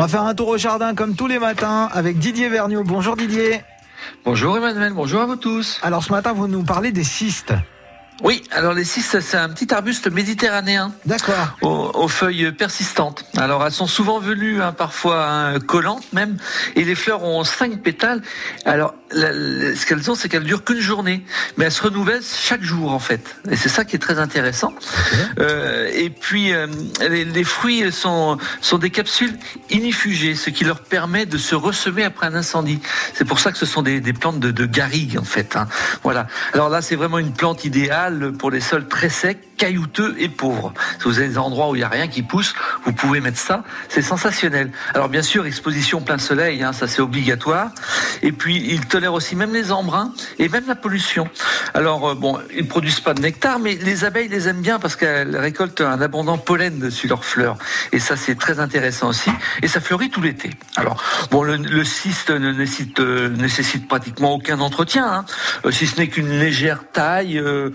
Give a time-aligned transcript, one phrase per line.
[0.00, 2.84] On va faire un tour au jardin comme tous les matins avec Didier Vergniaud.
[2.84, 3.60] Bonjour Didier.
[4.24, 5.78] Bonjour Emmanuel, bonjour à vous tous.
[5.82, 7.52] Alors ce matin, vous nous parlez des cystes.
[8.22, 10.92] Oui, alors les cistes, c'est un petit arbuste méditerranéen.
[11.06, 11.56] D'accord.
[11.62, 13.24] Aux, feuilles persistantes.
[13.36, 16.36] Alors elles sont souvent velues, hein, parfois hein, collantes même,
[16.74, 18.20] et les fleurs ont cinq pétales.
[18.64, 21.24] Alors ce qu'elles ont, c'est qu'elles durent qu'une journée,
[21.56, 23.36] mais elles se renouvellent chaque jour en fait.
[23.50, 24.72] Et c'est ça qui est très intéressant.
[25.38, 26.66] Euh, et puis euh,
[27.08, 29.36] les, fruits sont sont des capsules
[29.70, 32.80] inifugées, ce qui leur permet de se ressemer après un incendie.
[33.14, 35.56] C'est pour ça que ce sont des, des plantes de, de garrigue en fait.
[35.56, 35.68] Hein.
[36.02, 36.26] Voilà.
[36.52, 40.72] Alors là, c'est vraiment une plante idéale pour les sols très secs, caillouteux et pauvres.
[40.98, 43.38] Si vous avez des endroits où il n'y a rien qui pousse, vous pouvez mettre
[43.38, 43.64] ça.
[43.88, 44.70] C'est sensationnel.
[44.94, 47.70] Alors bien sûr, exposition plein soleil, hein, ça c'est obligatoire.
[48.22, 51.28] Et puis, ils tolèrent aussi même les embruns et même la pollution.
[51.74, 54.96] Alors, euh, bon, ils produisent pas de nectar, mais les abeilles les aiment bien parce
[54.96, 57.56] qu'elles récoltent un abondant pollen dessus leurs fleurs.
[57.92, 59.30] Et ça, c'est très intéressant aussi.
[59.62, 60.50] Et ça fleurit tout l'été.
[60.76, 65.24] Alors, bon, le, le cyste ne nécessite, euh, nécessite pratiquement aucun entretien, hein,
[65.64, 67.70] euh, si ce n'est qu'une légère taille euh,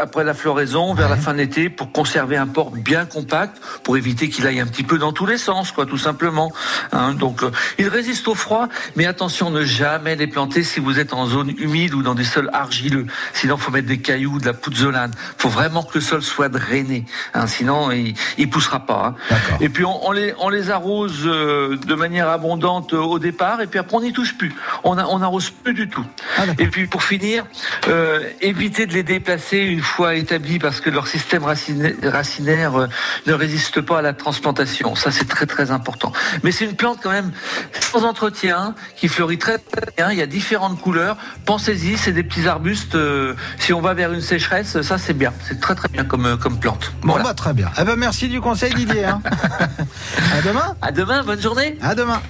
[0.00, 3.96] après la floraison, vers la fin de l'été, pour conserver un port bien compact, pour
[3.96, 6.52] éviter qu'il aille un petit peu dans tous les sens, quoi, tout simplement.
[6.92, 7.14] Hein.
[7.14, 7.42] Donc,
[7.78, 11.52] il résiste au froid, mais attention, ne jamais les planter si vous êtes en zone
[11.58, 13.06] humide ou dans des sols argileux.
[13.32, 15.12] Sinon, faut mettre des cailloux, de la pouzzolane.
[15.38, 17.04] Faut vraiment que le sol soit drainé.
[17.34, 19.14] Hein, sinon, il, il poussera pas.
[19.30, 19.36] Hein.
[19.60, 23.78] Et puis, on, les, on les arrose euh, de manière abondante au départ, et puis
[23.78, 24.54] après, on n'y touche plus.
[24.84, 26.04] On, a, on arrose plus du tout.
[26.38, 27.44] Ah, et puis, pour finir,
[27.88, 32.86] euh, éviter de les déplacer une fois établis parce que leur système racinaire, euh,
[33.26, 34.94] ne résiste pas à la transplantation.
[34.94, 36.12] Ça, c'est très, très important.
[36.42, 37.32] Mais c'est une plante quand même
[37.80, 39.53] sans entretien, qui fleurit très,
[39.96, 40.10] bien.
[40.10, 41.16] Il y a différentes couleurs.
[41.44, 42.94] Pensez-y, c'est des petits arbustes.
[42.94, 45.32] Euh, si on va vers une sécheresse, ça c'est bien.
[45.46, 46.92] C'est très très bien comme, euh, comme plante.
[47.02, 47.70] Bon, bah, très bien.
[47.80, 49.04] Eh ben, merci du conseil, Didier.
[49.04, 49.20] Hein.
[50.36, 50.76] à demain.
[50.82, 51.78] À demain, bonne journée.
[51.82, 52.20] À demain.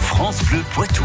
[0.00, 1.04] France Bleu Poitou.